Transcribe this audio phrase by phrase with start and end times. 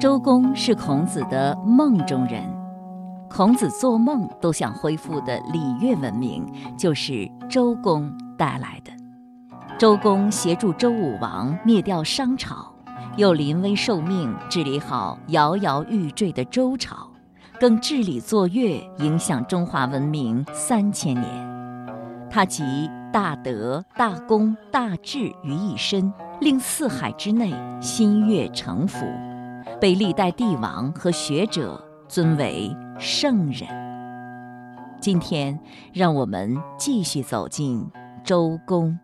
[0.00, 2.42] 周公是孔子的梦中人，
[3.28, 6.46] 孔子做梦都想恢复的礼乐文明，
[6.76, 8.90] 就是周公带来的。
[9.78, 12.72] 周公协助周武王灭掉商朝，
[13.16, 17.06] 又临危受命治理好摇摇欲坠的周朝，
[17.58, 21.49] 更治理作乐，影响中华文明三千年。
[22.32, 27.52] 他集大德、大功、大智于一身，令四海之内
[27.82, 29.04] 心悦诚服。
[29.80, 33.68] 被历代帝王和学者尊为圣人。
[35.00, 35.58] 今天，
[35.92, 37.84] 让我们继续走进
[38.22, 38.96] 周公。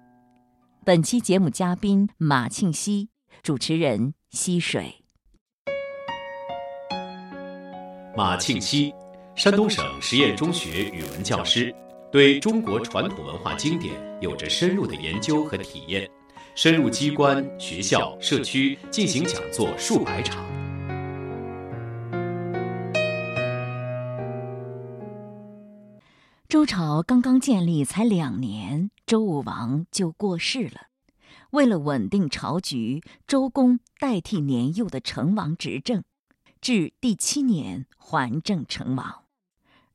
[0.84, 3.08] 本期节目嘉宾马庆西，
[3.42, 5.02] 主持人溪水。
[8.16, 8.94] 马庆西，
[9.34, 11.74] 山东省实验中学语文教师，
[12.12, 16.08] 对中国传统文化经典有着深入的研究和体验，
[16.54, 20.46] 深入机关、学校、社区进行讲座数百场。
[26.48, 30.86] 周朝刚刚建立才两年，周武王就过世了。
[31.50, 36.04] 为了稳定朝局，周公代替年幼的成王执政，
[36.60, 39.24] 至第七年还政成王。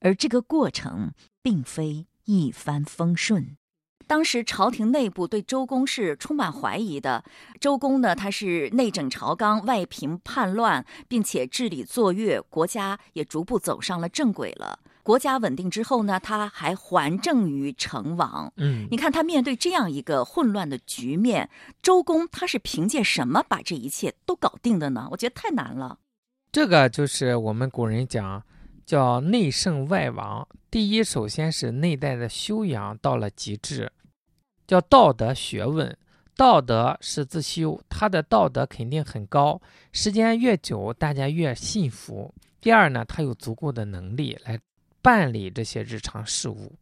[0.04, 1.12] 而这个过程
[1.42, 3.58] 并非一帆风顺。
[4.08, 7.24] 当时朝廷内部对周公是充满怀疑的。
[7.62, 14.80] 周公呢，他是内整朝纲，外平叛乱，并且治理作乐，国家也逐步走上了正轨了。
[15.02, 18.52] 国家稳定之后呢，他还还政于成王。
[18.58, 21.50] 嗯，你看他面对这样一个混乱的局面，
[21.82, 25.08] 周公他是凭借什么把这一切都搞定的呢？
[25.12, 26.00] 我觉得太难了。
[26.52, 28.44] 这个就是我们古人讲
[28.92, 30.46] 叫内圣外王。
[30.70, 33.90] 第一，首先是内在的修养到了极致，
[34.68, 35.98] 叫道德学问。
[36.36, 39.62] 道德是自修，他的道德肯定很高，
[39.94, 42.34] 时间越久，大家越信服。
[42.60, 44.60] 第二呢，他有足够的能力来。
[45.04, 46.74] 办理这些日常事务，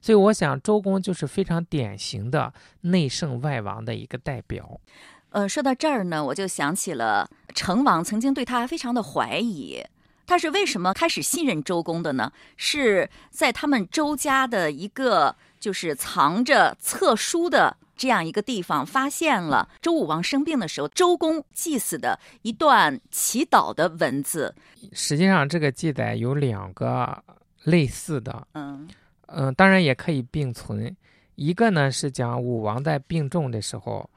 [0.00, 4.80] 所以我想周公就是非常典型的内圣外王的一个代表。
[5.30, 9.82] 呃，说到这儿呢，我就想起了成王曾经对他非常的怀疑，
[10.26, 12.32] 他是为什么开始信任周公的呢？
[12.56, 24.54] 是在他们周家的一个就是藏着册书的这样一个地方，发现了周武王生病的时候，周公祭祀的一段祈祷的文字。
[24.92, 27.22] 实际上，这个记载有两个。
[27.64, 28.86] 类似的，嗯
[29.28, 30.94] 嗯，当然也可以并存。
[31.34, 34.10] 一个呢是讲武王在病重的时候，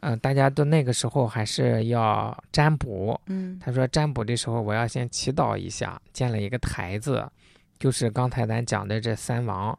[0.00, 7.30] 嗯，大家都那个时候还是要占卜，嗯，他说占卜的时候我要先祈祷一下，建了一个台子，
[7.78, 9.78] 就是刚才咱讲的这三王，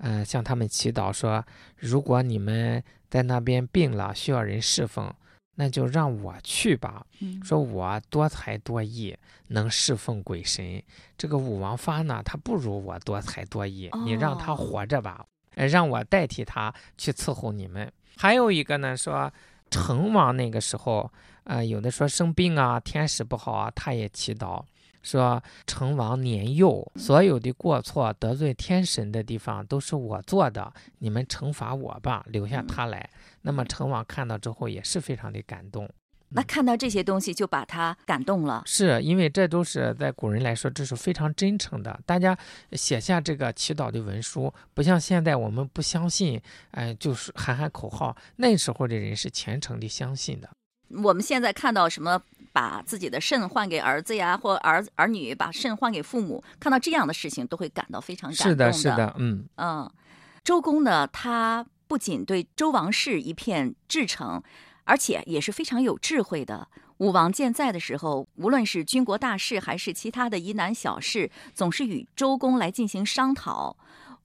[0.00, 1.44] 嗯，向他们祈祷说，
[1.76, 5.12] 如果你们在那边病了，需要人侍奉。
[5.54, 7.04] 那就让我去吧，
[7.44, 9.14] 说我多才多艺，
[9.48, 10.82] 能侍奉鬼神。
[11.18, 15.22] 这个武王发呢，他不如我多才多艺，你让他活着吧，
[15.54, 17.92] 让我代替他去伺候你们。
[18.16, 19.30] 还有一个呢，说
[19.72, 21.10] 成王那个时候，
[21.44, 24.62] 啊，有的说生病啊，天时不好啊，他也祈祷。
[25.02, 33.10] 说成王年幼，所有的过错得罪天神的地方都是我做的，你们惩罚我吧，留下他来。
[33.40, 35.88] 那么成王看到之后也是非常的感动。
[36.34, 42.00] 那看到这些东西就把他感动了，是因为这都是在古人来说这是非常真诚的。
[42.06, 42.36] 大家
[42.72, 46.40] 写下这个祈祷的文书，不像现在我们不相信，
[46.72, 48.16] 哎，就是喊喊口号。
[48.36, 50.48] 那时候的人是虔诚的相信的。
[51.02, 52.22] 我们现在看到什么？
[52.54, 58.70] 把自己的肾换给儿子呀，或儿儿女把肾换给父母，看到这样的事情都会感到非常感动的。
[58.70, 59.90] 是的，是的，嗯嗯。
[60.44, 64.42] 周公呢，他不仅对周王室一片至诚，
[64.84, 66.68] 而且也是非常有智慧的。
[66.98, 73.76] 武王健在的时候，无论是军国大事还是其他的疑难小事，总是与周公来进行商讨。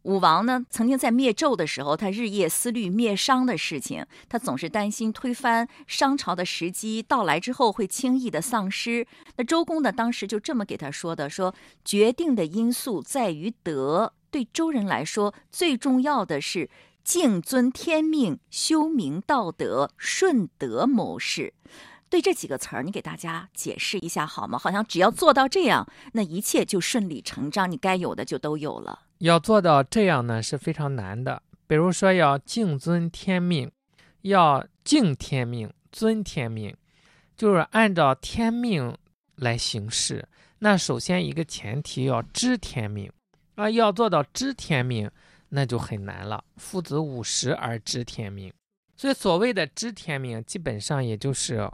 [0.04, 9.06] 武王呢，曾经在灭纣的时候，他日夜思虑灭商的事情，他总是担心推翻商朝的时机到来之后会轻易的丧失。
[9.36, 11.54] 那周公呢，当时就这么给他说的：说
[11.84, 16.70] 决定的因素在于德，对周人来说，最重要的是
[17.08, 21.54] 敬尊天命、修明道德、顺德谋事。
[22.10, 24.60] 对这几个词儿，你给大家解释一下好吗？
[24.60, 29.04] 好像只要做到这样，那一切就顺理成章，你该有的就都有了。
[29.20, 31.42] 要做到这样呢是非常难的。
[31.66, 33.72] 比如说要敬尊天命，
[34.24, 36.76] 要敬天命、尊天命，
[37.38, 38.94] 就是按照天命
[39.38, 40.28] 来行事。
[40.60, 43.10] 那首先一个前提要知天命
[43.56, 45.10] 啊，要做到知天命，
[45.50, 46.44] 那就很难了。
[46.58, 48.54] 夫子五十而知天命，
[48.96, 51.70] 所以所谓的知天命，基本上也就是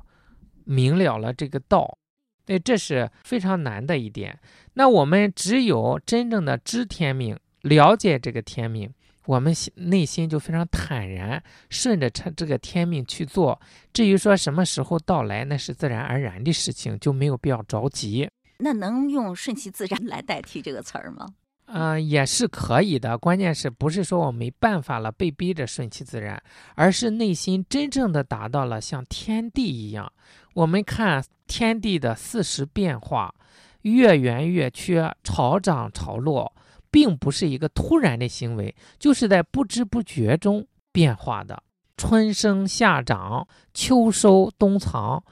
[0.65, 1.97] 明了了这个道。
[2.45, 4.37] 对，这是非常难的一点。
[4.73, 8.93] 那我们只有真正的知天命，了解这个天命，
[9.25, 13.61] 我们内心就非常坦然，顺着这这个天命去做。
[13.93, 18.29] 至于说什么时候到来，那是自然而然的事情，就没有必要着急。
[18.57, 21.25] 那能用顺其自然来代替这个词儿吗？
[21.75, 23.17] 嗯，也是可以的。
[23.17, 26.39] 关键是不是说我没办法了，被逼着顺其自然，
[26.75, 30.13] 而是内心真正的达到了像天地一样。
[30.53, 33.33] 我们看天地的四时变化，
[33.81, 36.53] 月圆月缺，潮涨潮落，
[36.91, 41.63] 并不是一个突然的行为，就是在不知不觉中变化的。
[41.97, 45.23] 春生夏长，秋收冬藏，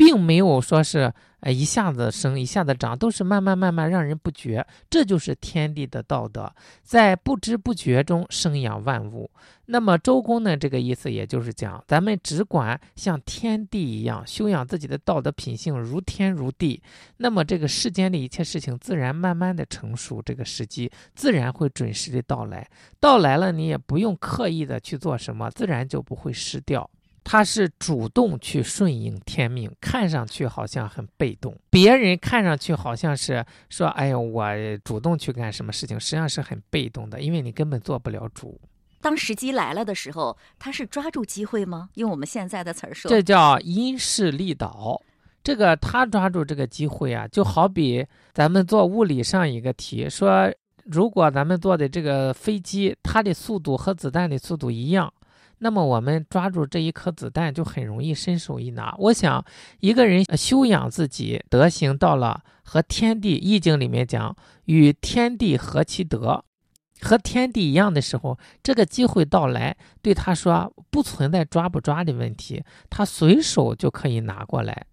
[0.00, 1.12] 并没有说是。
[1.42, 6.52] 呃，一下子生，一下子长，都是慢慢慢慢让人不觉，这就是天地的道德，
[6.82, 9.30] 在不知不觉中生养万物。
[9.64, 10.54] 那么周公呢？
[10.54, 16.82] 这个意思也就是讲，咱们只管像天地一样修养自己的道德品性，如天如地。
[17.16, 22.68] 那么这个世间的一切事情，自然慢慢的成熟，这个时机自然会准时的到来。
[23.00, 26.90] 到来了，你也不用刻意的去做什么，自然就不会失掉。
[27.32, 31.56] 他是主动去顺应天命，看上去好像很被动。
[31.70, 34.44] 别人看上去好像是说：“哎呦，我
[34.82, 38.60] 主动去干什么事情，实际上是很被动的，因为你根本做不了主。”
[39.00, 41.90] 当时机来了的时候，他是抓住机会吗？
[41.94, 45.00] 用我们现在的词儿说，这叫因势利导。
[45.44, 50.52] 这个他抓住这个机会啊，就好比咱们做物理上一个题，说
[50.84, 55.14] 如果咱们做的这个飞机，它的速度和子弹的速度一样。
[55.62, 58.94] 那么我们抓住这一颗子弹就很容易伸手一拿。
[58.98, 59.44] 我想，
[59.80, 64.34] 一个人修养自己德行到了和天地易经里面讲
[64.64, 66.42] 与天地合其德，
[67.02, 74.86] 和天地一样的时候，这个机会到来，对他说不存在抓不抓的问题，他随手就可以拿过来，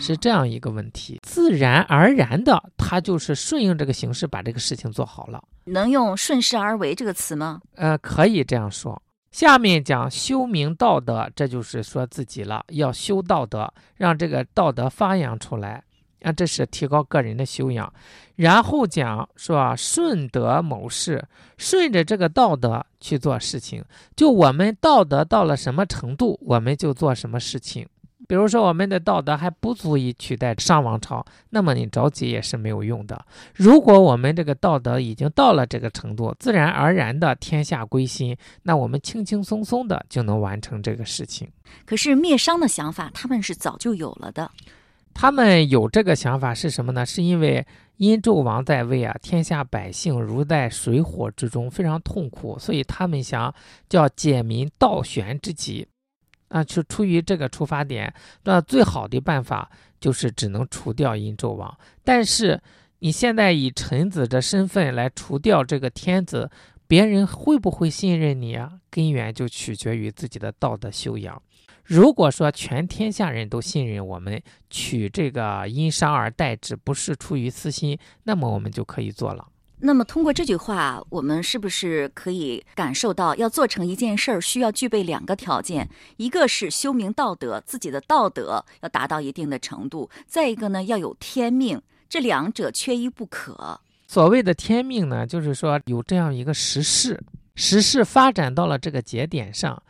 [0.00, 5.40] 是这样一个问题，自然而然的，他就是顺应这个形势把这个事情做好了。
[5.66, 7.60] 能用顺势而为这个词吗？
[7.76, 9.00] 呃，可以这样说。
[9.30, 15.82] 下面讲修明道德，这就是说自己了，要修道德，让这个道德发扬出来
[16.22, 17.92] 啊，这是提高个人的修养。
[18.36, 21.24] 然后讲说顺德谋事，
[21.58, 23.84] 顺着这个道德去做事情，
[24.16, 27.86] 就我们道德到了什么程度，我们就做什么事情。
[28.30, 33.26] 比如说，我们的道德还不足以取代商王朝，那么你着急也是没有用的。
[33.56, 41.48] 如果我们这个道德已经到了这个程度，自然而然的天下归心，那我们轻轻松松的就能完成这个事情。
[41.84, 44.48] 可是灭商的想法，他们是早就有了的。
[45.12, 47.04] 他们有这个想法是什么呢？
[47.04, 47.66] 是因为
[47.96, 53.52] 殷纣王在位啊，天下百姓如在水火之中，非常痛苦，所以他们想
[53.88, 55.88] 叫解民倒悬之急。
[56.50, 58.12] 啊，就出于这个出发点，
[58.44, 61.76] 那最好的办法就是只能除掉殷纣王。
[62.04, 62.60] 但是
[62.98, 66.50] 你现在以臣子的身份来除掉这个天子，
[66.86, 68.72] 别人会不会信任你啊？
[68.90, 71.40] 根源就取决于自己的道德修养。
[71.84, 79.46] 如果说全天下人都信任我们，取这个殷商而代之，不是出于私心，那么我们就可以做了。
[79.82, 93.80] 那么，通过这句话，我们是不是可以感受到，要做成一件事儿，需要具备两个条件：一个是修明道德，自己的道德要达到一定的程度；再一个呢，要有天命，这两者缺一不可。
[94.06, 97.18] 所谓的天命呢，就是说有这样一个时势，
[97.54, 99.82] 时势发展到了这个节点上。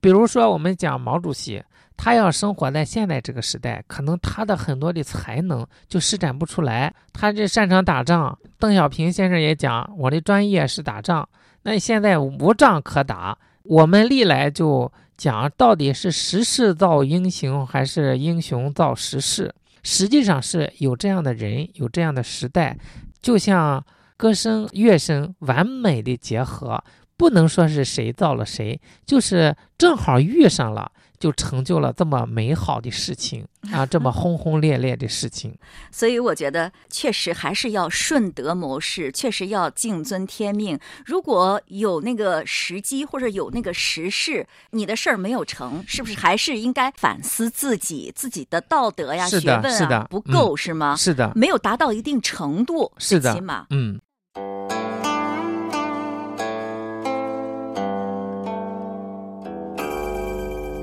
[0.00, 1.62] 比如说，我们讲毛主席。
[2.00, 6.94] 他要生活在现在这个时代，可能他的很多的才能就施展不出来。
[7.12, 11.28] 他这擅长打仗，邓小平先生也讲，我的专业是打仗。
[11.62, 19.52] 那现在无仗可打，我们历来就讲，到底是时势造英雄，还是英雄造时势？
[19.82, 22.78] 实际上是有这样的人，有这样的时代，
[23.20, 23.84] 就像
[24.16, 26.80] 歌声、乐声完美的结合，
[27.18, 30.90] 不能说是谁造了谁，就是正好遇上了。
[31.20, 35.52] 就成就了这么美好的事情啊， 这么轰轰烈烈的事情。
[35.90, 40.78] 所以我觉得，确实还是要顺德谋事，确实要敬尊天命。
[41.04, 50.94] 如果有那个时机或者有那个时势，你的事儿没有成，是不是还是应该反思自己自己的道德呀、学问啊不够是吗？
[50.94, 54.00] 是的，没有达到一定程度，是的，起码嗯。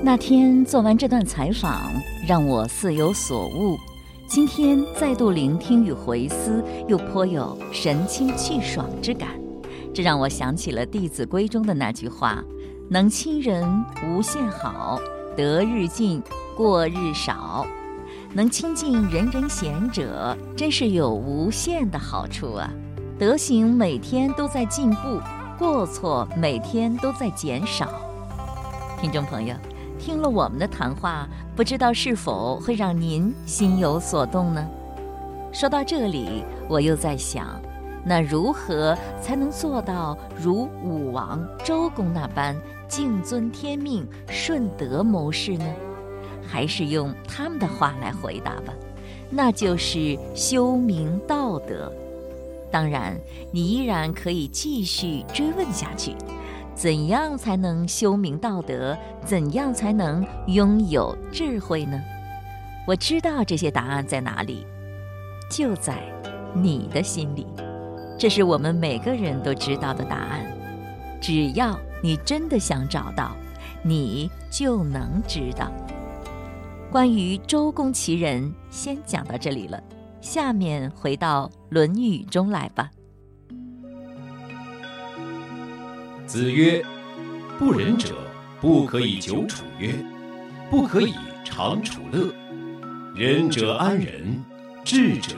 [0.06, 1.90] 那天做完这段采访，
[2.28, 3.76] 让我似有所悟。
[4.28, 9.30] 今天再度聆听与回思，又颇有神清气爽之感。
[9.92, 12.40] 这让我想起了《弟子规》中的那句话
[12.88, 13.68] ：“能亲人
[14.06, 15.00] 无限好，
[15.36, 16.22] 得日进，
[16.56, 17.66] 过日少。”
[18.32, 22.70] 能亲近人人贤者，真是有无限的好处啊！
[23.18, 25.20] 德行每天都在进步，
[25.58, 27.92] 过错每天都在减少。
[29.00, 29.52] 听众朋友，
[30.06, 34.64] 听了我们的谈话，不知道是否会让您心有所动呢？
[35.52, 37.60] 说到这里，我又在想，
[38.04, 42.54] 那如何才能做到如武王、周公那般
[42.86, 45.66] 敬遵天命、顺德谋事呢？
[46.46, 48.72] 还是用他们的话来回答吧，
[49.28, 51.92] 那就是修明道德。
[52.70, 53.18] 当然，
[53.50, 56.14] 你依然可以继续追问下去：
[56.76, 58.94] 怎样才能修明道德？
[59.24, 61.98] 怎样才能拥有智慧呢？
[62.86, 64.66] 我知道这些答案在哪里，
[65.50, 65.96] 就在
[66.54, 67.46] 你的心里。
[68.18, 70.46] 这是我们每个人都知道的答案。
[71.18, 73.34] 只要你真的想找到，
[73.82, 75.72] 你就能知道。
[76.92, 79.82] 关于周公其人，先讲到这里了。
[80.20, 82.90] 下面回到《论语》中来吧。
[86.26, 86.84] 子曰
[87.56, 88.16] ：“不仁者，
[88.60, 89.94] 不可以久处曰，
[90.68, 91.14] 不可以
[91.44, 92.34] 长处乐。
[93.14, 94.42] 仁者安仁，
[94.84, 95.36] 智者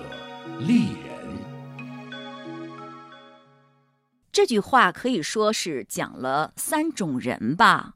[0.61, 1.09] 利人。”
[4.33, 7.95] 这句话可以说是讲了三种人吧。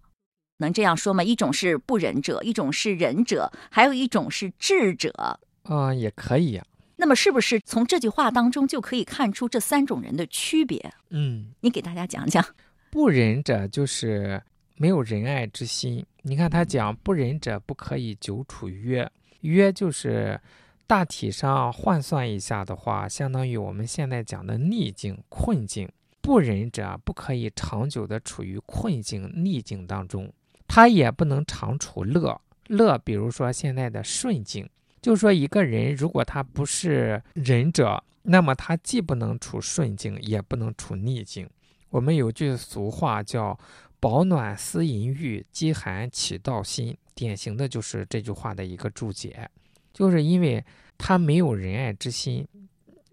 [0.58, 1.24] 能这样说吗？
[1.24, 5.40] 一种是不仁者，一种是仁者，还有一种是智者。
[5.64, 6.64] 嗯，也可以呀。
[6.96, 10.92] 那么，是不是从这句话当中就可以看出这三种人的区别？
[11.08, 12.44] 嗯，你给大家讲讲。
[12.92, 14.38] 不仁者就是
[14.76, 16.04] 没有仁爱之心。
[16.20, 20.38] 你看他讲不仁者不可以久处约，约就是
[20.86, 25.88] 大体上换算一下的话，相当于我们现在讲的逆境、困境。
[26.20, 30.30] 不仁者不可以长久的处于困境、逆境当中。
[30.68, 34.68] 他也不能长处乐乐，比如说现在的顺境，
[35.00, 41.48] 就是说一个人如果他不是仁者，那么他既不能处顺境，也不能处逆境。
[41.92, 43.56] 我们有句俗话叫
[44.00, 49.46] “保暖思淫欲，饥寒起盗心”，典型的就是这句话的一个注解，
[49.92, 50.64] 就是因为
[50.96, 52.48] 他没有仁爱之心。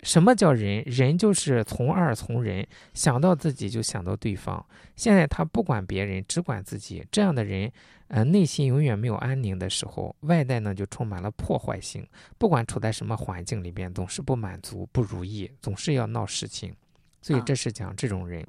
[0.02, 0.82] 什么叫仁？
[0.86, 4.66] 仁就是从二从人，想到自己就想到对方。
[4.96, 7.06] 现在他不管别人，只管自己。
[7.12, 7.70] 这样的人，
[8.08, 12.08] 呃，内心永远没有安宁的时候，外在呢就充满了破坏性。
[12.38, 16.74] 不管处在什么环境里边，总是不满足、不如意，总是要闹事情。
[17.22, 18.48] 所以这是讲这种人。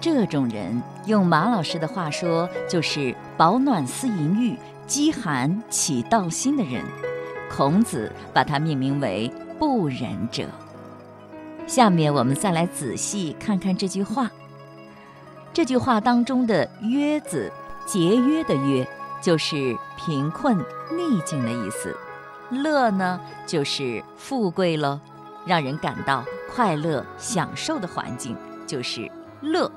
[0.00, 6.84] 这种人，用马老师的话说，就是保暖思淫欲，饥寒起盗心的人。
[7.50, 10.44] 孔子把它命名为不仁者。
[11.66, 14.30] 下面我们再来仔细看看这句话。
[15.52, 17.50] 这句话当中的“约”字，
[17.86, 18.86] 节约的“约”，
[19.22, 21.96] 就是贫困逆境的意思
[22.62, 25.00] ；“乐”呢，就是富贵了，
[25.46, 26.22] 让人感到
[26.54, 28.36] 快乐享受的环境，
[28.66, 29.10] 就是
[29.40, 29.70] 乐。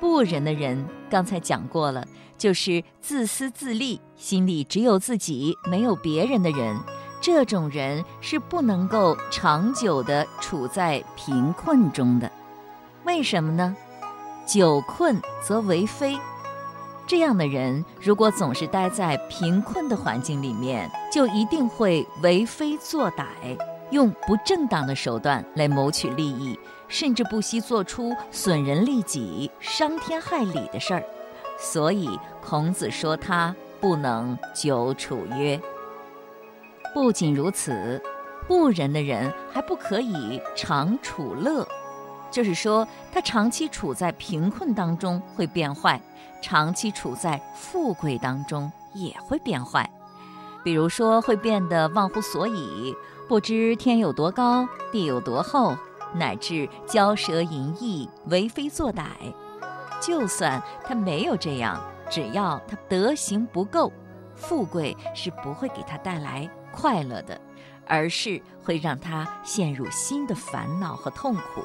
[0.00, 2.06] 不仁的人，刚才讲过了。
[2.38, 6.78] 就是自私自利，心里只有自己，没有别人的人，
[7.18, 12.30] 这种人是不能够长久的处在贫困中的。
[13.04, 13.74] 为什么呢？
[14.46, 16.18] 久困则为非。
[17.06, 23.24] 这样的人如果总是待在贫困的环境里面，就一定会为非作歹，
[23.90, 26.58] 用不正当的手段来谋取利益，
[26.88, 31.04] 甚至不惜做出损人利己、伤天害理的事儿。
[31.58, 35.60] 所以孔子说他不能久处约。
[36.94, 38.00] 不仅如此，
[38.46, 41.66] 不仁的人还不可以长处乐，
[42.30, 46.00] 就是说他长期处在贫困当中会变坏，
[46.40, 49.88] 长期处在富贵当中也会变坏。
[50.64, 52.94] 比如说会变得忘乎所以，
[53.28, 55.76] 不知天有多高，地有多厚，
[56.18, 59.04] 乃至骄奢淫逸，为非作歹。
[60.00, 61.80] 就算他没有这样，
[62.10, 63.92] 只要他德行不够，
[64.34, 67.40] 富贵是不会给他带来快乐的，
[67.86, 71.64] 而是会让他陷入新的烦恼和痛苦。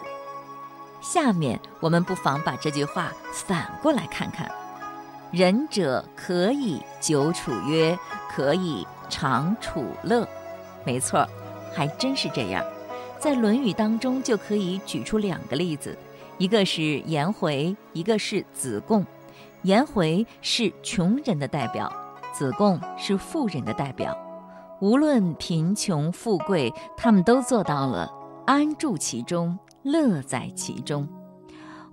[1.01, 4.49] 下面我们不妨把这句话反过来看看：
[5.31, 7.97] 仁者可以久处约，
[8.29, 10.27] 可以长处乐。
[10.85, 11.27] 没错，
[11.73, 12.63] 还真是这样。
[13.21, 15.95] 在《论语》当中就可以举出两个例子。
[16.39, 19.05] 一个是颜回，一个是子贡。
[19.61, 21.93] 颜回是穷人的代表，
[22.33, 24.17] 子贡是富人的代表。
[24.79, 28.11] 无论贫穷富贵，他们都做到了
[28.47, 31.07] 安住其中，乐在其中。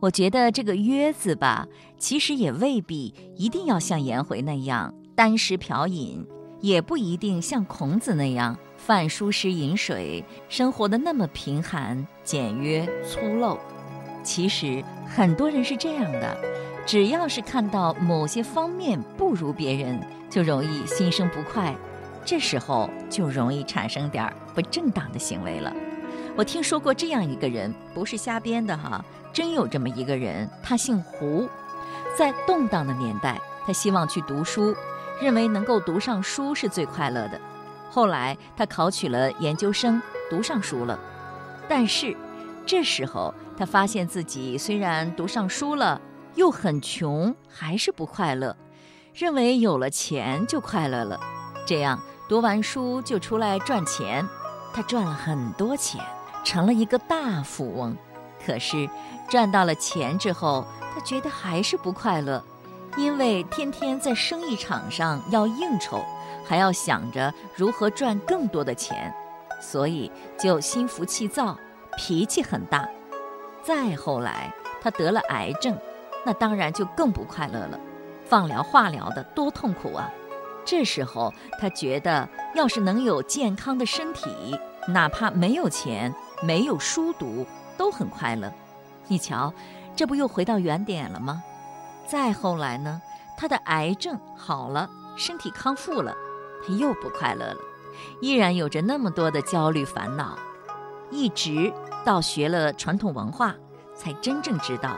[0.00, 1.68] 我觉得这个“约”字吧，
[1.98, 6.26] 其实也未必一定要像颜回那样单食嫖饮，
[6.62, 13.58] 也不一定像孔子那样饭疏食饮水，生活的那么贫寒、简约、粗陋。
[14.22, 16.36] 其实很多人是这样的，
[16.86, 21.74] 只要是看到某些方面不如别人，就容易心生不快，
[22.24, 25.74] 这时候就容易产生点不正当的行为了。
[26.36, 29.04] 我听说过这样一个人，不是瞎编的哈。
[29.32, 31.48] 真有这么一个人，他姓胡，
[32.16, 34.74] 在动荡的年代，他希望去读书，
[35.20, 37.40] 认为能够读上书是最快乐的。
[37.90, 40.98] 后来他考取了研究生，读上书了，
[41.68, 42.16] 但是
[42.66, 46.00] 这时候他发现自己虽然读上书了，
[46.34, 48.56] 又很穷，还是不快乐，
[49.14, 51.18] 认为有了钱就快乐了，
[51.66, 54.26] 这样读完书就出来赚钱。
[54.72, 56.00] 他赚了很多钱，
[56.44, 57.96] 成了一个大富翁。
[58.44, 58.88] 可是，
[59.28, 60.64] 赚到了钱之后，
[60.94, 62.44] 他觉得还是不快乐，
[62.96, 66.04] 因为天天在生意场上要应酬，
[66.44, 69.12] 还要想着如何赚更多的钱，
[69.60, 71.56] 所以就心浮气躁，
[71.96, 72.88] 脾气很大。
[73.62, 75.76] 再后来，他得了癌症，
[76.24, 77.78] 那当然就更不快乐了，
[78.24, 80.10] 放疗、化疗的多痛苦啊！
[80.64, 87.46] 这时候，他觉得要是能有健康的身体，哪怕没有钱，没有书读。
[87.76, 88.52] 都很快乐，
[89.06, 89.54] 你瞧，
[89.94, 91.40] 这不又回到原点了吗？
[92.08, 93.00] 再后来呢，
[93.36, 96.12] 他的癌症好了，身体康复了，
[96.76, 97.56] 又不快乐了，
[98.20, 100.38] 依然有着那么多的焦虑烦恼，
[101.10, 101.72] 一直
[102.04, 103.54] 到学了传统文化，
[103.94, 104.96] 才真正知道，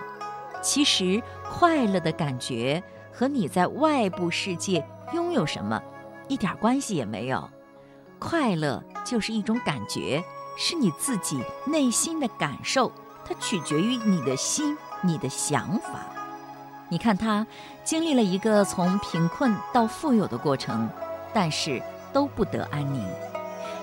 [0.62, 4.84] 其实快乐的感觉和你在外部世界
[5.14, 5.80] 拥有什么
[6.28, 7.48] 一点关系也没有，
[8.18, 10.22] 快乐就是一种感觉。
[10.56, 12.92] 是你自己内心的感受，
[13.24, 16.00] 它取决于你的心、你的想法。
[16.90, 17.46] 你看他
[17.82, 20.86] 经历了一个从贫困到富有的过程，
[21.32, 23.04] 但是都不得安宁。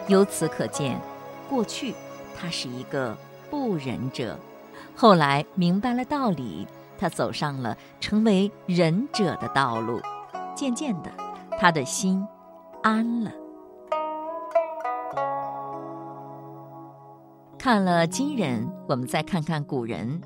[0.07, 0.99] 由此可见，
[1.49, 1.93] 过去
[2.35, 3.17] 他是一个
[3.49, 4.37] 不仁者，
[4.95, 10.01] 后来明白了道理，他走上了成为仁者的道路。
[10.55, 11.11] 渐渐的，
[11.59, 12.25] 他的心
[12.81, 13.31] 安了。
[17.59, 20.21] 看了今人，我们再看看古人。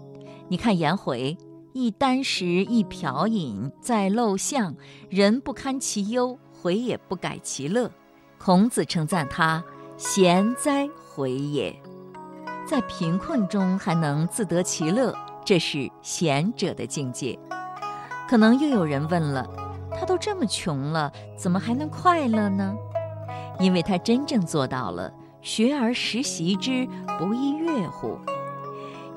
[0.47, 1.37] 你看颜回，
[1.73, 4.75] 一箪食，一瓢饮，在陋巷，
[5.09, 7.89] 人不堪其忧，回也不改其乐。
[8.37, 9.63] 孔子称赞他
[9.97, 11.75] 贤哉，回也。
[12.67, 17.37] 在贫困中还能自得其乐，这是贤者的境界。
[18.29, 19.47] 可能又有人问了，
[19.99, 22.75] 他都这么穷了，怎么还能快乐呢？
[23.59, 25.11] 因为他真正做到了。
[25.41, 28.19] 学而时习之，不亦说乎？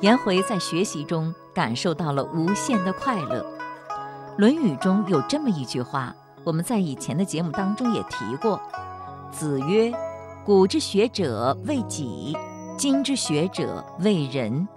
[0.00, 3.42] 颜回在学习中感受到了无限的快乐。
[4.38, 8.60] 《论语》中有这么一句话，我们在以前的节目当中也提过
[9.32, 9.92] ：“子曰，
[10.44, 12.36] 古之学者为己，
[12.76, 14.68] 今之学者为人。”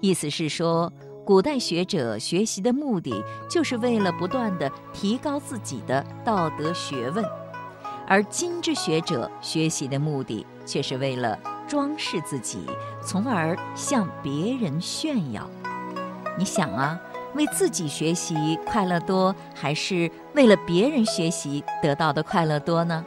[0.00, 0.92] 意思是说，
[1.24, 3.12] 古代学者学习的目的
[3.50, 7.24] 就是为了不断地提高自己的道德学问，
[8.06, 10.46] 而今之学者学习的目的。
[10.68, 12.66] 却是为了装饰自己，
[13.02, 15.48] 从而向别人炫耀。
[16.36, 17.00] 你想啊，
[17.34, 23.04] 为自己学习快乐多，还是为了别人学习得到的快乐多呢？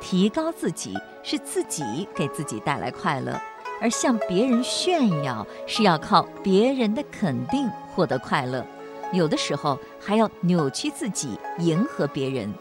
[0.00, 3.40] 提高自己是自己给自己带来快乐，
[3.80, 8.64] 而向别人炫耀是要靠别人的肯定获得快乐。
[9.12, 12.52] 有的时候还要扭曲自己，迎合别人。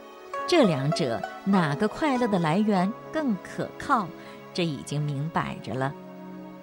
[0.45, 4.08] 这两者哪个快乐的来源更可靠？
[4.53, 5.91] 这已经明摆着了。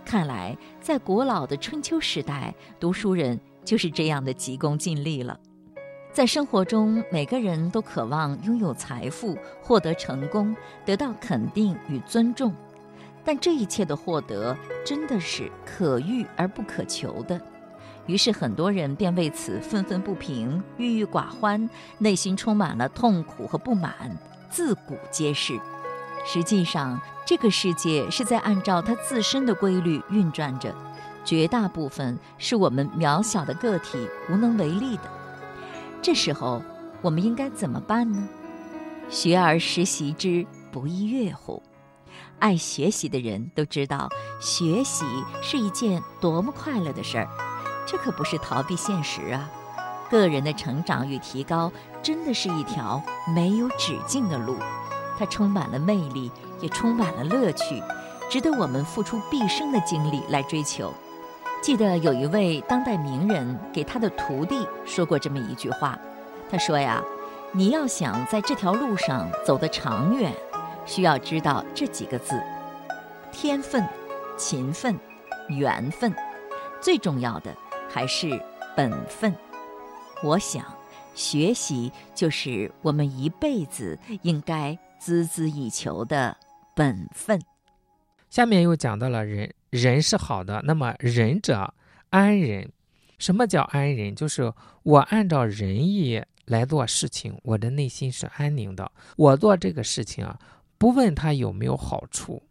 [0.04, 5.38] 看来，在古老的春秋时代，读书人就是这样的急功近利了。
[6.12, 12.52] 在生活中，每个人都渴望拥有财富、获得成功、得到肯定与尊重，
[13.24, 17.40] 但这一切的获得真的是可遇而不可求的。
[18.06, 23.94] 于是，很多人便为此愤愤不平、郁郁寡欢，内心充满了痛苦和不满，
[24.50, 25.60] 自古皆是。
[26.26, 30.74] 实际上，这个世界是在按照它自身的规律运转着，
[31.24, 35.02] 绝大部分是我们渺小的个体无能为力的。
[36.02, 36.62] 这时候，
[37.02, 38.28] 我们应该怎么办呢？
[39.08, 41.62] 学而时习之，不亦说乎？
[42.38, 44.08] 爱学习的人都知道，
[44.40, 45.04] 学习
[45.42, 47.28] 是一件多么快乐的事儿。
[47.86, 49.50] 这可不是逃避现实啊！
[50.08, 51.70] 个人的成长与提高，
[52.02, 53.02] 真的是一条
[53.34, 54.56] 没有止境的路。
[55.18, 56.30] 它充满了魅力，
[56.60, 57.82] 也充满了乐趣，
[58.30, 60.94] 值得我们付出毕生的精力来追求。
[61.62, 65.98] 记得有一位当代名人给他的徒弟说过这么一句话，
[66.50, 67.02] 他说呀
[67.52, 70.32] ：“你要想在这条路上走得长远，
[70.86, 72.42] 需要知道这几个字：
[73.30, 73.86] 天分、
[74.38, 74.98] 勤奋、
[75.50, 76.12] 缘分，
[76.80, 77.54] 最重要的
[77.88, 78.40] 还是
[78.74, 79.34] 本分。”
[80.24, 80.64] 我想，
[81.14, 86.34] 学习就是我们一辈子应该孜孜以求的
[86.74, 87.38] 本分。
[88.30, 91.72] 下面又讲到了人，人是好的，那么仁者
[92.10, 92.70] 安人。
[93.18, 94.14] 什么叫安人？
[94.14, 94.52] 就是
[94.82, 98.90] 我按照仁义来做事情，我的内心是安宁的。
[99.16, 100.38] 我做这个事情啊，
[100.78, 102.42] 不问他有没有好处，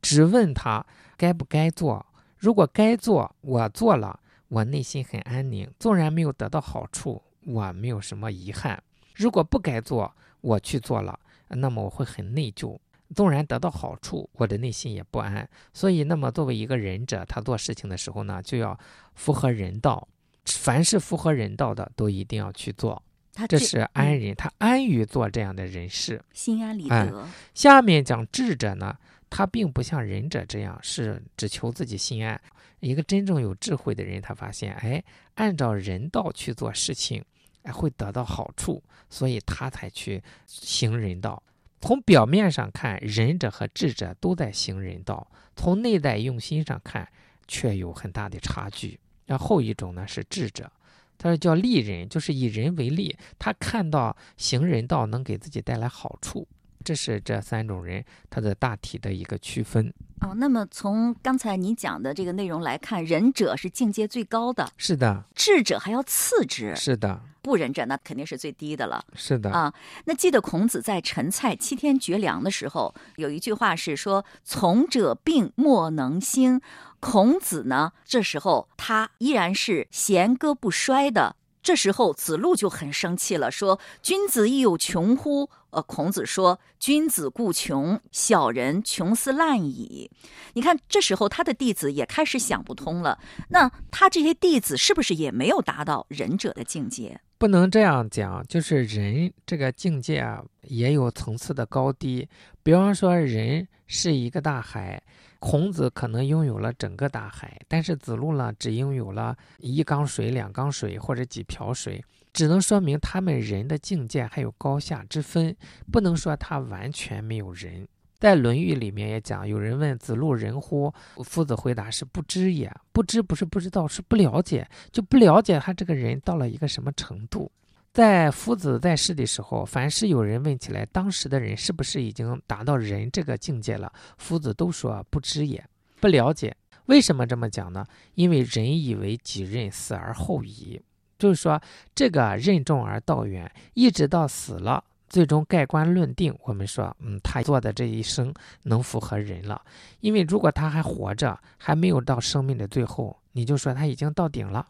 [0.00, 0.84] 只问他
[1.16, 2.04] 该不该做。
[2.38, 4.18] 如果该做，我做了，
[4.48, 5.70] 我内心很安宁。
[5.78, 8.82] 纵然没有得到好处，我没有什么遗憾。
[9.14, 11.18] 如果不该做，我去做了，
[11.48, 12.78] 那么我会很内疚。
[13.14, 15.48] 纵然得到好处，我的内心也不安。
[15.72, 18.78] 所以，那么作为一个仁者，他做事情的时候呢，就要
[19.14, 20.06] 符合人道。
[20.44, 23.02] 凡是符合人道的，都一定要去做。
[23.48, 27.26] 这是安人，他安于做这样的人事，心安理得。
[27.54, 28.96] 下面讲智者呢，
[29.30, 32.40] 他并不像仁者这样是只求自己心安。
[32.80, 35.02] 一个真正有智慧的人，他发现，哎，
[35.34, 37.24] 按照人道去做事情，
[37.62, 41.42] 哎，会得到好处，所以他才去行人道。
[41.80, 47.08] 从表面上看，仁者和智者都在行人道；从内在用心上看，
[47.46, 48.98] 却有很大的差距。
[49.26, 50.70] 然后一种呢是智者，
[51.18, 56.48] 他说叫利人，就是以人为利，他看到行人道能给自己带来好处。
[56.84, 59.92] 这是这三种人他的大体的一个区分。
[60.20, 69.50] 哦，那么从刚才你讲的这个内容来看，仁者是境界最高的，是的；智者还要次之，是的；不仁者那肯定是最低的了，是的。
[69.50, 69.72] 啊，
[70.04, 76.60] 那记得孔子在陈蔡七天绝粮的时候，有一句话是说：“从者病莫能兴。”
[77.00, 81.36] 孔子呢，这时候他依然是弦歌不衰的。
[81.62, 90.10] 这时候子路就很生气了，说：“君子亦有穷乎？”呃，孔子说：“君子固穷，小人穷斯滥矣。”
[90.54, 93.18] 你看，这时候他的弟子也开始想不通了。
[93.50, 97.20] 那他这些弟子是不是也没有达到仁者的境界？
[97.38, 102.28] 不能这样讲，就是人这个境界啊，也有层次的高低。
[102.64, 105.00] 比方说，人是一个大海，
[105.38, 112.04] 孔子可能拥有了整个大海，但是子路呢，只拥有了一缸水、两缸水或者几瓢水。
[112.32, 115.56] 只能说明他们人的境界还有高下之分，
[115.92, 117.86] 不能说他完全没有人。
[118.18, 120.92] 在《论语》里面也讲，有人问子路人乎？
[121.24, 122.68] 夫子回答是不知也。
[122.92, 127.50] 不知不是不知道，是不了解，就不了解他这个人到了一个什么程度。
[127.92, 133.92] 在夫子在世的时候，凡是有人问起来，当时的人是不是已经达到人这个境界了？
[134.18, 135.64] 夫子都说不知也，
[136.00, 136.56] 不了解。
[136.86, 137.86] 为什么这么讲呢？
[138.14, 140.80] 因为人以为己任，死而后已。
[141.18, 141.60] 就是说，
[141.94, 146.36] 这个任重而道远，一直到死了，最终盖棺论定。
[146.44, 149.60] 我们说，嗯，他做的这一生能符合人了。
[150.00, 154.66] 因为如果他还活着，还没有到生命的最后，你就说他已经到顶了，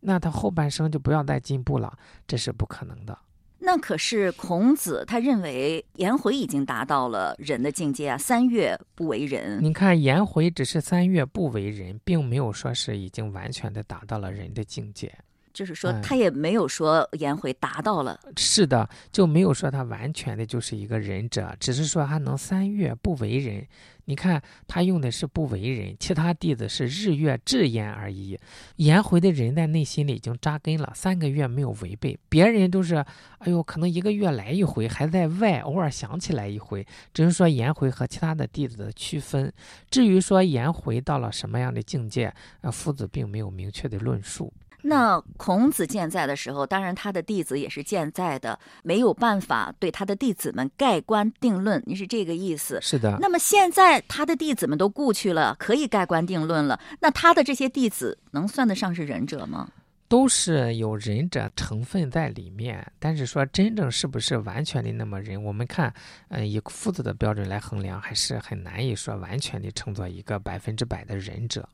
[0.00, 3.16] 那他后半生就不要再进步了，这是不可能的。
[3.64, 9.62] 那可是孔子他认为颜回已经达到了人的境界啊，三月不为人。
[9.62, 15.16] 你看颜回只是三月不为人，并没有说是已经完全的达到了人的境界。
[15.52, 23.66] 就是说，他也没有说颜回达到了，是的，就没有说他完全的就是一个仁者，只是说他能三月不为人。
[24.06, 28.36] 你看他用的是不为人，其他弟子是日月至焉而已。
[28.76, 32.96] 颜回的人在内心里已经扎根了，三个月没有违背，别人都是，
[33.38, 36.84] 哎呦，可能一个月来一回，还在外偶尔想起来一回。
[37.14, 39.52] 只是说颜回和其他的弟子的区分。
[39.88, 44.52] 至于说颜回到了什么样的境界，呃，夫子并没有明确的论述。
[44.82, 51.82] 那孔子健在的时候，当然他的弟子也是健在的，没有办法对他的弟子们盖棺定论。
[51.86, 52.78] 你是这个意思？
[52.82, 53.16] 是的。
[53.20, 56.78] 那么现在他的弟子们都故去了，可以盖棺定论了。
[57.00, 59.68] 那他的这些弟子能算得上是仁者吗？
[60.08, 65.90] 都是有仁者成分在里面，但是说真正是不是完全的那么仁，我们看，
[66.28, 71.66] 嗯，以夫子的标准来衡量，还是很难以说完全的称作一个百分之百的仁者。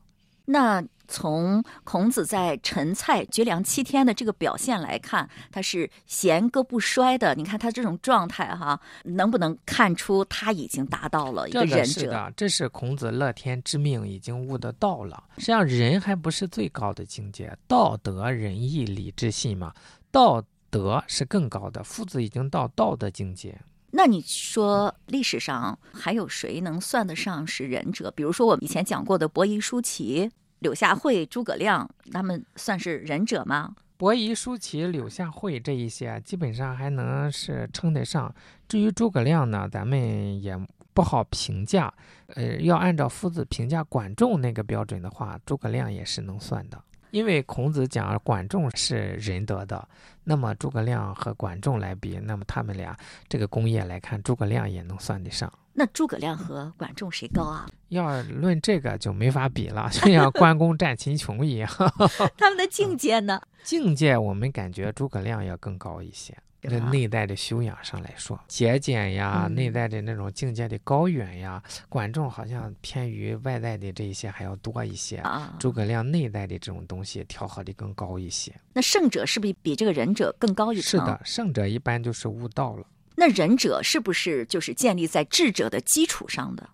[0.51, 7.35] 那从孔子在陈蔡绝粮七天的这个表现来看，他是弦歌不衰的。
[7.35, 12.01] 你看他这种状态哈，能不能看出他已经达到了一个仁者？
[12.01, 15.23] 是的，这是孔子乐天知命，已经悟得到了。
[15.37, 19.71] 实际上，仁还不是最高的境界，道德、仁义、礼、智、信嘛，
[20.11, 21.83] 道德是更高的。
[21.83, 23.55] 夫子已经到道德境界。
[23.91, 28.11] 那你说历史上还有谁能算得上是仁者？
[28.11, 30.29] 比如说我们以前讲过的伯夷叔齐。
[30.59, 33.73] 柳下惠、诸葛亮，他们算是仁者吗？
[33.95, 38.35] 伯夷、叔齐、柳下惠这一些，基本上还能是称得上。
[38.67, 40.59] 至于诸葛亮呢，咱们也
[40.93, 41.93] 不好评价。
[42.35, 46.83] 呃，要按照夫子评价管仲那个标准的话，诸葛亮也是能算的。
[47.11, 49.87] 因为孔子讲管仲是仁德的，
[50.23, 52.95] 那么诸葛亮和管仲来比，那么他们俩
[53.27, 55.51] 这个功业来看，诸葛亮也能算得上。
[55.73, 57.67] 那诸葛亮和管仲谁高啊？
[57.87, 61.69] 要论这个就没法比了，就像关公战秦琼一样。
[62.37, 63.41] 他们的境界呢？
[63.63, 66.37] 境界我们感觉诸葛亮要更高一些。
[66.61, 75.23] 这内在的修养上来说，节俭呀，内在的那种境界的高远呀，管仲好像偏于外在的这一些还要多一些。
[75.57, 78.53] 诸葛亮内在的这种东西调和的更高一些。
[78.73, 80.99] 那圣者是不是比这个仁者更高一层？
[80.99, 82.85] 是的，圣者一般就是悟道了。
[83.15, 86.69] 那仁者是不是就是建立在智者的基础上的？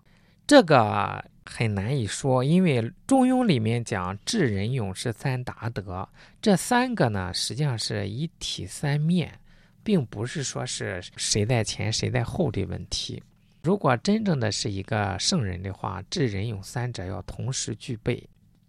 [0.46, 6.08] 这个很难以说，因为《中庸》里面讲智、仁、勇是三达德，
[6.40, 9.40] 这三个呢实际上是一体三面，
[9.86, 13.22] 并不是说是谁在前谁在后的问题。
[13.62, 18.28] 如果真正的是一个圣人的话，智、仁、勇三者要同时具备。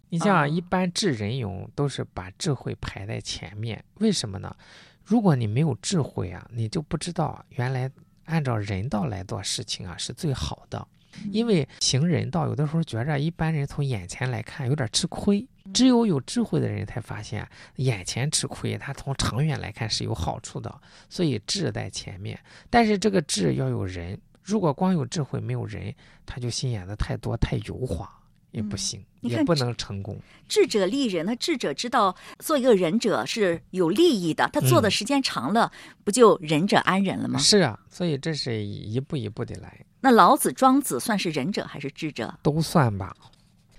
[0.10, 4.56] 你像一般智、仁、勇都是把智慧排在前面，为什么呢？
[5.04, 7.90] 如果你没有智慧啊，你就不知道原来
[8.26, 10.88] 按照人道来做事情啊是最好的。
[11.32, 20.74] 因为行人道有的时候觉着一般人从眼前来看有点吃亏，只有有智慧的人才发现眼前吃亏，他从长远来看是有好处的。
[21.10, 25.94] 所以智在前面，但是这个智要有人，如果光有智慧没有人，
[26.26, 28.10] 他就心眼子太多太油滑。
[28.52, 30.18] 也不行，也不能成功。
[30.48, 35.70] 智者利人，那智者知道做一个仁者是有利益的，他做的时间长了，
[36.04, 37.38] 不就仁者安仁了吗？
[37.38, 39.86] 是啊，所以这是一步一步的来。
[40.00, 42.34] 那老子、庄子算是仁者还是智者？
[42.44, 43.16] 都算吧。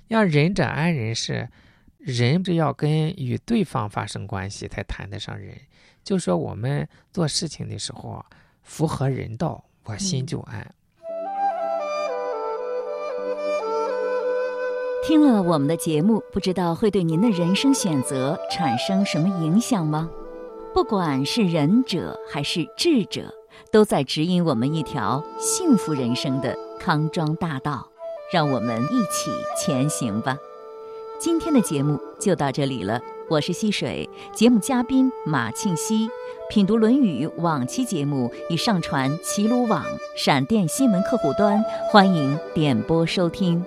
[0.08, 1.48] 要仁者安人是
[1.98, 5.54] 人，这要跟与对方发生关系才谈得上仁。
[6.02, 8.24] 就说我们做事情的时候
[8.62, 10.74] 符合人道，我心就安。
[15.04, 20.10] 听了我们的节目，不知道会对您的人生选择产生什么影响吗？
[20.74, 23.34] 不管是仁者还是智者，
[23.70, 27.88] 都在指引我们一条幸福人生的康庄大道，
[28.32, 30.36] 让我们一起前行吧。
[31.20, 36.08] 今天的节目就到这里了，我是溪水，节目嘉宾马庆西，
[36.48, 39.84] 品读《论语》往期节目已上传齐鲁网、
[40.16, 43.64] 闪电新闻客户端，欢迎点播收听。